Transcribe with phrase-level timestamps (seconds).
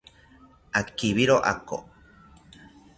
[0.79, 1.77] Akibiro ako